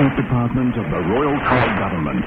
[0.00, 2.24] State Department of the Royal Car Government.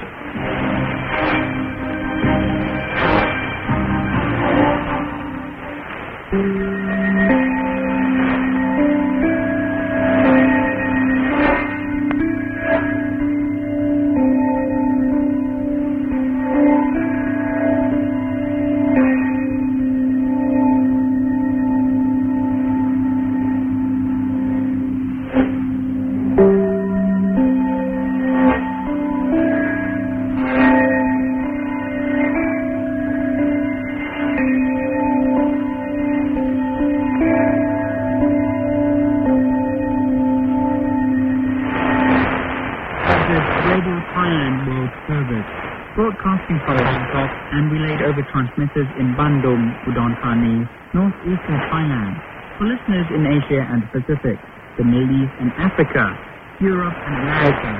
[48.93, 52.13] in Bandung, Udon Thani, northeastern Thailand,
[52.57, 54.37] for listeners in Asia and the Pacific,
[54.77, 56.13] the Middle East and Africa,
[56.61, 57.73] Europe and America.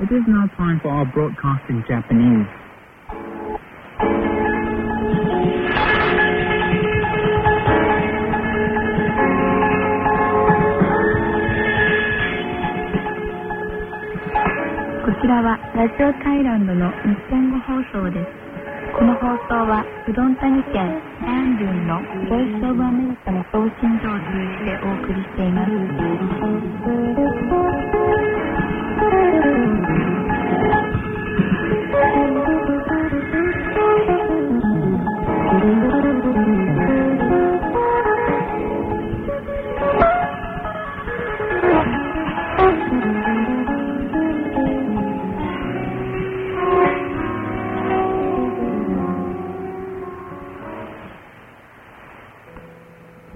[0.00, 2.48] It is now time for our broadcast in Japanese.
[15.04, 18.55] こちらはラジオタイランドの日本語放送です。
[18.97, 24.25] この放送はうどん谷県アンドゥンのボイスオブアメリカの送信所を通
[24.57, 25.71] じてお送りしています。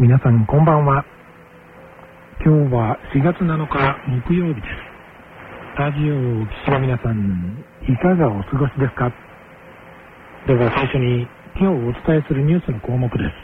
[0.01, 1.05] 皆さんこんばんは。
[2.43, 3.77] 今日は4月7日
[4.25, 4.73] 木曜日です。
[5.77, 9.13] ラジオをお聞きの皆さんいかがお過ごしですか？
[10.47, 13.37] では最初に今日お伝えするニュースの項目です。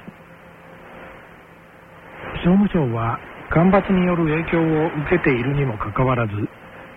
[2.41, 3.19] 商務省は
[3.53, 6.33] 干ばつによる影響を受けているにもかかわらず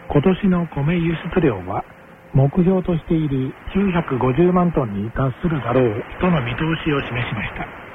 [0.09, 1.85] 今年の米輸出量は
[2.33, 7.90] 目標としている950万トンに達するだろうとの見通しを示しました。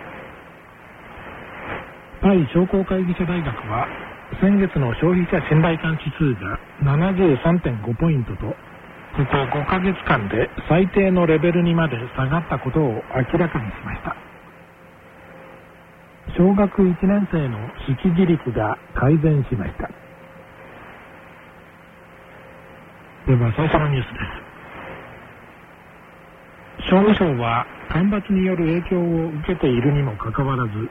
[2.25, 3.85] タイ商工会議所大学は
[4.41, 14.15] 先月の消費者信頼感指数が73.5ポイントとここ5ヶ月間で最低のレベルにまで下がったことを明らかにしました。
[16.35, 19.87] 小学1年生の識字率が改善しました。
[23.29, 24.19] では最初のニュースで
[26.81, 26.89] す。
[26.89, 30.89] 商務省は干ばつによる影響を受けているにもかかわらず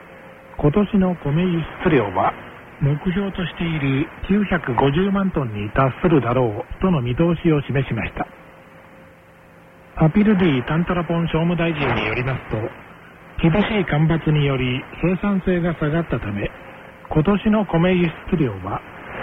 [0.57, 2.33] 今年の米輸出量は
[2.81, 8.27] 目標としている950万トンに達するだろうとの見通しを示しました。
[9.97, 12.57] アピルディ・タンタラポン商務大臣によりますと
[13.41, 16.51] 厳しい干ばつにより生産性が下がったため
[17.09, 18.81] 今年の米輸出量は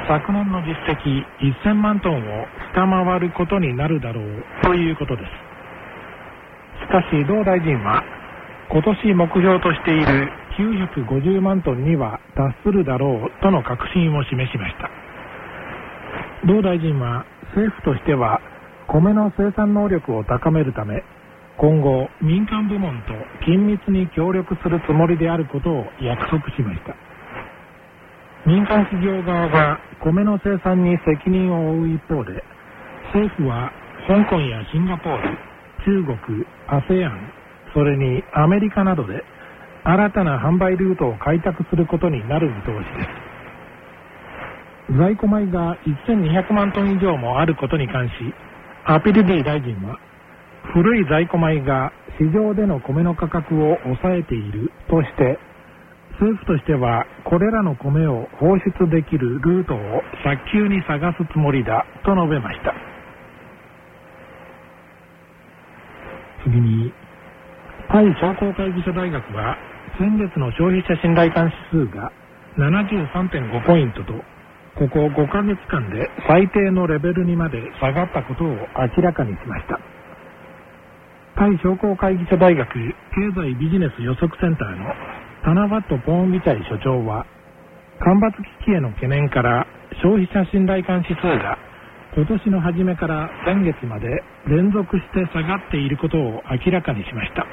[0.09, 1.25] 昨年の実績
[1.65, 5.29] 1000万トンを下回ることになるだろうということです。
[6.85, 8.03] しかし同大臣は
[8.71, 14.91] 今年目標としている950万トンには達するだろうとの確信を示しました。
[16.47, 17.25] 同大臣は
[17.55, 18.41] 政府としては
[18.89, 21.03] 米の生産能力を高めるため
[21.57, 23.13] 今後民間部門と
[23.47, 26.97] 緊密に協力するつもりであることを約束しました。
[28.45, 32.43] 民間企業側は米の生産に責任を負う一方で
[33.15, 33.71] 政府は
[34.09, 35.39] 香港やシンガポール
[35.85, 37.13] 中国 ASEAN
[37.73, 39.23] それにアメリカなどで
[39.85, 44.97] 新たな販売ルートを開拓することになる見通しです。
[44.99, 45.77] 在庫米が
[46.07, 48.13] 1200万トン以上もあることに関し
[48.85, 49.99] アピルディ大臣は
[50.75, 55.39] 古い在庫米が市場での米の価格を抑えているとして
[56.13, 59.79] 政府としてはこれらの米を放出できるルートを
[60.23, 62.75] 早急に探すつもりだと述べました。
[66.45, 66.93] 次に
[67.89, 69.57] タイ商工会議所大学は
[69.99, 72.13] 先月の消費者信頼感指数が
[72.57, 74.13] 73.5ポイントと
[74.75, 78.49] ここ5ヶ月間で最低のレベルにまで下がったことを
[78.97, 79.79] 明らかにしました。
[81.37, 82.95] タイ商工会議所大学経
[83.35, 84.93] 済ビジネス予測センターの
[85.45, 87.27] タナワット・ポーンビチャイ所長は
[88.01, 89.67] 干ばつ危機への懸念から
[90.03, 91.59] 消費者信頼感指数が
[92.15, 94.09] 今年の初めから先月まで
[94.47, 97.47] 連続して下がっていることを明らかにしました。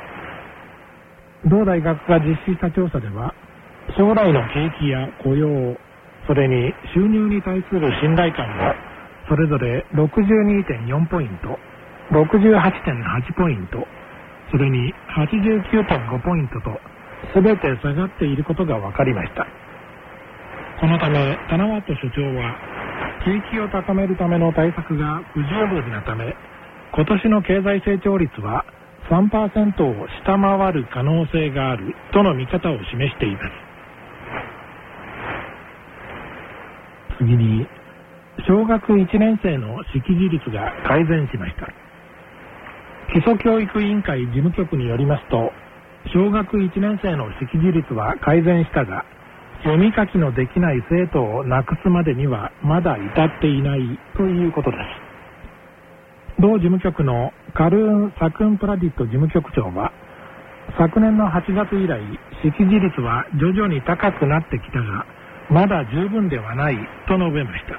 [1.45, 3.33] 同大学が実施した調査では
[3.97, 5.77] 将来の景気や雇用
[6.27, 8.89] それに収入に対する信頼感も
[9.29, 11.53] それぞれ62.4ポイント、
[12.09, 13.85] 68.8ポイント、
[14.49, 16.73] それに89.5ポイントと、
[17.31, 19.45] すべて下がっていることが分かりました。
[20.81, 22.57] このため、タナワット所長は、
[23.23, 26.35] 景気を高めるための対策が不十分なため、
[26.91, 28.65] 今年の経済成長率は
[29.09, 33.45] 3%を下回る可能性があるとの見方を示しています。
[37.17, 37.67] 次に、
[38.47, 41.67] 小学1年生の識字率が改善しました。
[43.11, 45.51] 基礎教育委員会事務局によりますと、
[46.13, 49.03] 小学1年生の識字率は改善したが、
[49.63, 55.08] 読み書きのできない生徒をなくすまでにはまだ至っていないということです。
[56.39, 59.91] 同事務局のカルーン・サクンプラディット事務局長は、
[60.77, 61.99] 昨年の8月以来、
[62.41, 65.05] 識字率は徐々に高くなってきたが、
[65.49, 66.77] まだ十分ではない
[67.09, 67.75] と述べました。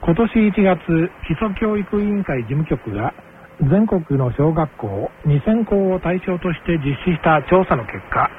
[0.00, 3.12] 今年1月、基礎教育委員会事務局が
[3.60, 8.30] 全国の小学校2000校を対象として実施した調査の結果、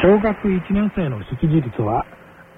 [0.00, 2.06] 小学1年生の識字率は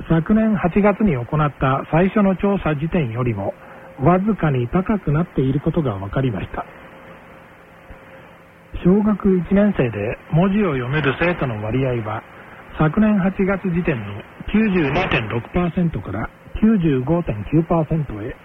[0.09, 1.27] 昨年8月に行っ
[1.59, 3.53] た最初の調査時点よりも
[4.01, 6.65] わずかに高くなっていることが分かりました。
[8.83, 12.23] 小学1年生で文字を読める生徒の割合は
[12.77, 14.21] 昨年8月時点の
[14.53, 16.29] 92.6%から
[16.61, 18.37] 95.9%へ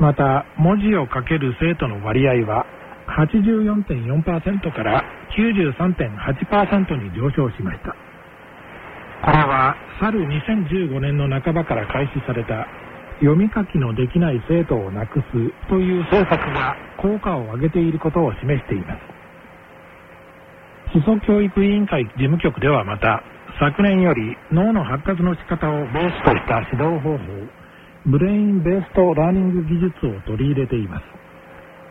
[0.00, 2.66] また文字を書ける生徒の割合は
[3.06, 5.04] 84.4%から
[5.36, 7.94] 93.8%に上昇しました
[9.24, 12.66] これは去る2015年の半ばから開始された
[13.22, 15.24] 読み書きのできない生徒をなくす
[15.70, 19.00] という政策が効果を上げていることを示しています。
[20.90, 23.22] 基礎教育委員会事務局ではまた
[23.60, 27.18] 昨年より脳の発達の仕方をベースとした指導方法
[28.06, 31.04] Brain-Based Learning 技術を取り入れています。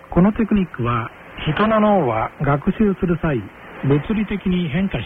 [0.10, 1.10] このテクニックは
[1.56, 3.40] 人の脳は学習する際
[3.88, 5.06] 物理的に変化し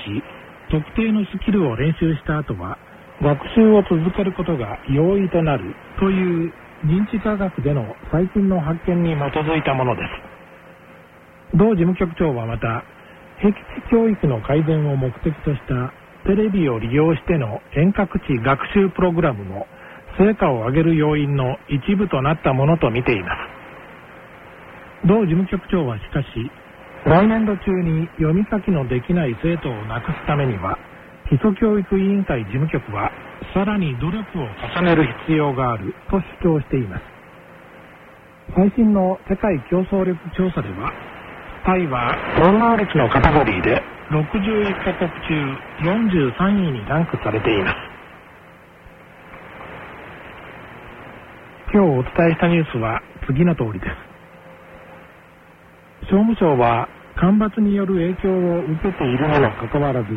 [0.72, 2.80] 特定のスキルを練習した後は
[3.22, 6.54] 学習を続けることが容易となるという
[6.84, 10.02] 認知科学での最近の発見に基づいたもので
[11.52, 11.58] す。
[11.58, 12.84] 同事務局長はまた
[13.42, 13.58] 僻地
[13.90, 15.94] 教育の改善を目的とした
[16.26, 19.68] テレビを利用しての遠隔地学習プログラムも
[20.18, 23.36] 成果を上げる要因の一部となったものと見ていま
[25.04, 25.08] す。
[25.08, 26.28] 同事務局長はしかし
[27.06, 30.78] 来年度中に読み書きのできない生徒をなくすためには
[31.30, 33.12] 基礎教育委員会事務局は
[33.54, 37.04] さらに努力を重ねる必要があると主張しています。
[38.56, 40.94] 最新の世界競争力調査では
[41.66, 43.82] タイは論能力のカテゴリーで
[44.12, 47.76] 61カ国中43位にランクされています。
[51.74, 53.96] 今日お伝えしたニュースは次の通りです。
[56.06, 60.08] 商務省は干ばつによる影響を受けているにもかかわらず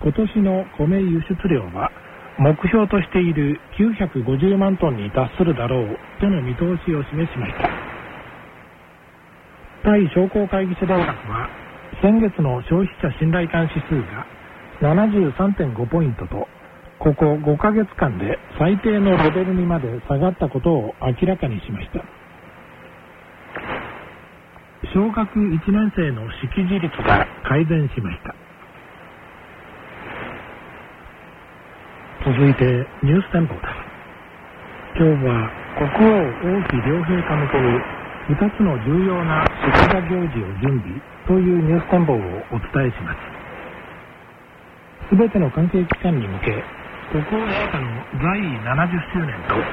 [0.00, 1.90] 今年の米輸出量は
[2.38, 7.68] 目標としている950万トンに達するだろうとの見通しを示しました。
[9.82, 11.50] タイ商工会議所大学は
[12.00, 14.26] 先月の消費者信頼感指数が
[14.80, 16.46] 73.5ポイントと
[16.98, 22.04] ここ5ヶ月間で最低のレベルにまで下がったことを明らかにしました。
[24.94, 28.37] 小学1年生の識字率が改善しました。
[32.28, 33.72] 続いてニューステンポです。
[35.00, 35.48] 今日は
[35.80, 37.72] 国王王妃両陛下向けに
[38.36, 40.92] 2つの重要な祝賀行事を準備
[41.24, 42.20] というニュース展望を
[42.52, 43.24] お伝えします。
[45.16, 46.62] 全ての関係機関に向け
[47.16, 47.88] 国王陛下の
[48.20, 49.64] 在位70周年と王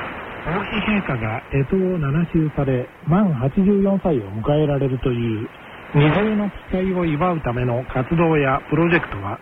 [0.63, 5.50] 妃陛下が干支を7周され満84歳を迎えられるという
[5.93, 9.41] 二重の機会を祝うための活動やプロジェクトは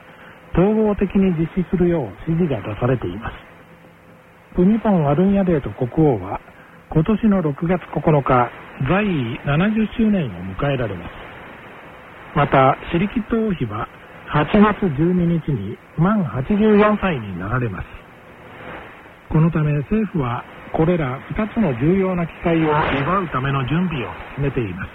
[0.54, 3.36] 統合的に実施するよう指示が出されています。
[4.56, 6.40] プミポン・アルンヤデート国王は
[6.90, 8.52] 今年の6月9日
[8.88, 11.12] 在位70周年を迎えられます。
[12.36, 13.88] またシリキット王妃は
[14.30, 17.86] 8月12日に満84歳になられます。
[19.30, 24.90] このため政府はこれら2つの重要な機会を祝うための準備を進めています。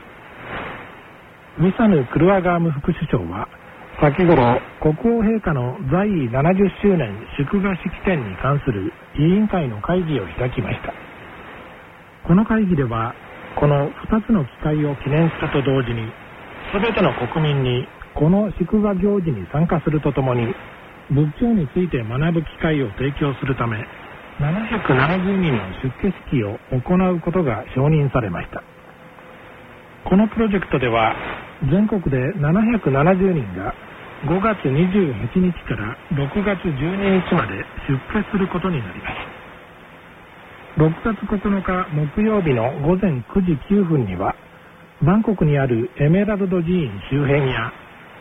[1.61, 3.49] ミサヌ・クルアガーム副首相は
[4.01, 10.95] 先頃国王陛下の在位70周年祝賀式典に関する委員会の会議を開きました。
[12.23, 13.17] この会議では
[13.59, 16.07] この2つの機会を記念すると同時に
[16.73, 20.55] 全ての国民にこの祝賀行事に参加するとともに
[21.11, 23.83] 仏教について学ぶ機会を提供するため
[24.39, 28.63] 770人の出家式を行うことが承認されました。
[30.05, 31.17] このプロジェクトでは
[31.69, 33.75] 全国で770人が
[34.25, 37.55] 5月28日から6月12日まで
[37.87, 39.39] 出家することになります。
[40.77, 44.35] 6月9日木曜日の午前9時9分には
[45.03, 47.73] バンコクにあるエメラルド寺院周辺や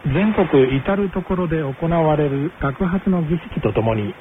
[0.05, 4.13] 全国至る所で行われる爆発の儀式とともに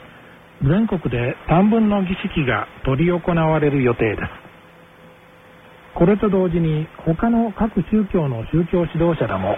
[0.62, 4.28] 全国で短文の儀式が執り行われる予定です。
[5.95, 9.56] これと同時に他の各宗教の宗教指導者らも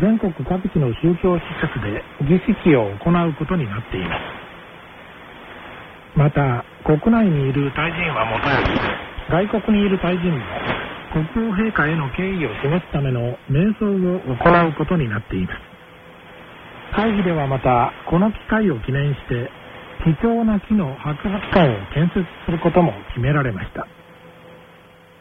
[0.00, 4.20] 全国各地の宗教施設で儀式を行うことになっています。
[6.16, 8.56] また国内にいる大臣はもとよ
[9.40, 10.44] り外国にいる大臣も
[11.12, 13.84] 国王陛下への敬意を示すための瞑想
[14.16, 15.60] を行うことになっています。
[16.96, 19.50] 会議ではまたこの機会を記念して
[20.04, 23.86] 貴重な木の博物館を建設することも決められました。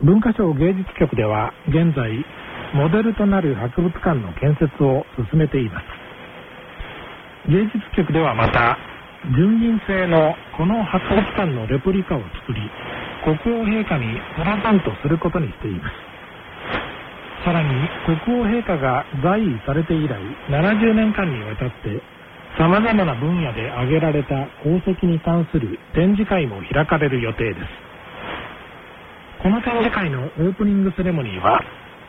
[0.01, 2.25] 文化省芸術局では現在
[2.74, 5.86] モデルとなる博物館の建設を進めています。
[7.51, 8.78] 芸術局ではまた
[9.36, 12.62] 純銀製のこの博物館のレプリカを作り
[13.24, 15.96] 国王陛下にプレゼントすることにしています。
[17.44, 17.70] さらに
[18.25, 20.16] 国王陛下が在位されて以来
[20.50, 22.01] 70年間にわたって
[22.58, 27.68] 様々な分野で挙げられた功績に関する展示会も開かれる予定です。
[29.44, 31.60] この展示会のオープニングセレモニーは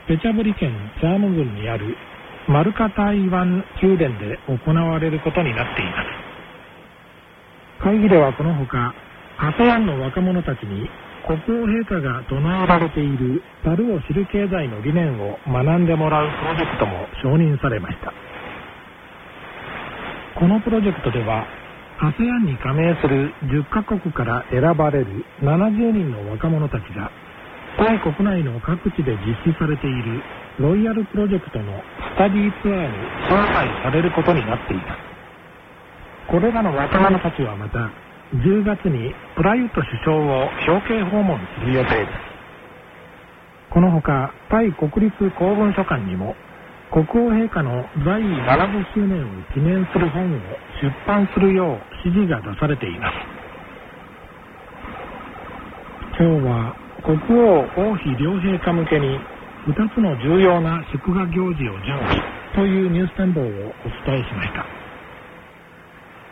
[0.08, 1.96] ペチャブリ県チャーム郡にある
[2.48, 7.84] マルカ台湾宮殿で行われることになっています。
[7.84, 8.94] 会議ではこのほか
[9.38, 10.90] ASEAN の若者たちに
[11.26, 18.12] 国王陛下が唱えられている樽を知る経済の理念を学んでもらうプロジェクトも承認されました。
[20.34, 21.46] このプロジェクトでは
[22.00, 27.12] ASEAN に加盟する10カ国から選ばれる70人の若者たちが
[27.76, 30.22] タイ国内の各地で実施されている
[30.58, 31.82] ロイヤルプロジェクトの
[32.14, 32.92] スタディーツアーに
[33.28, 34.98] 招待されることになっています。
[36.28, 37.90] これらの若者たちはまた
[38.36, 42.10] 10月にプラユット首相を表敬訪問する予定です。
[43.70, 46.36] このほかタイ国立公文書館にも
[46.92, 50.38] 国王陛下の在位70周年を記念する本を
[50.82, 53.14] 出版するよう指示が出されています。
[56.20, 59.18] 今日は国王王妃両陛下向けに
[59.66, 62.22] 2つの重要な祝賀行事を準備
[62.54, 63.48] というニュース展望をお
[64.06, 64.64] 伝えしました。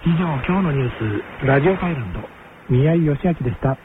[0.06, 2.20] 以上今日のニュースラジオカイランド
[2.68, 3.76] 宮井義明でした。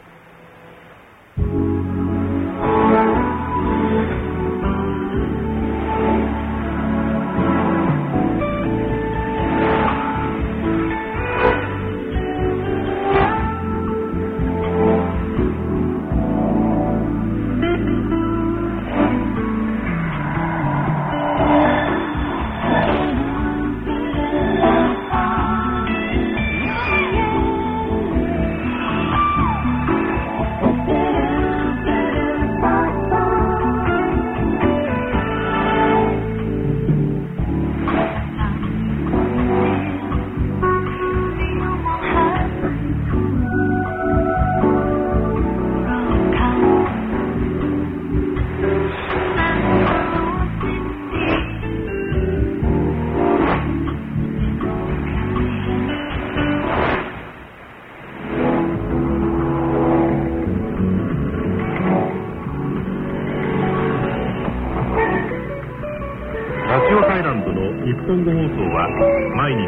[68.05, 68.85] ド放送は
[69.33, 69.65] 毎日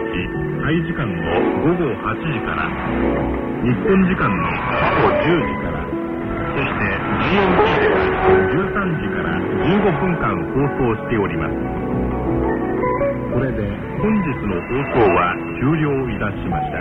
[0.61, 1.17] タイ時間の
[1.65, 2.69] 午後8時から
[3.65, 4.45] 日本時間の
[4.93, 5.81] 午後10時から
[6.53, 6.85] そして
[7.33, 7.97] GMT では
[8.53, 11.57] 13時から15分間放送しております
[13.33, 13.65] これで
[13.97, 16.77] 本日の放送は終了いたしました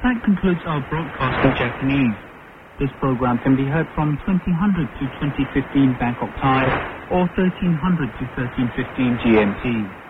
[0.00, 2.27] That concludes our broadcast in Japanese.
[2.80, 6.74] This program can be heard from 2000 to 2015 Bangkok time
[7.08, 10.07] or 1300 to 1315 GMT.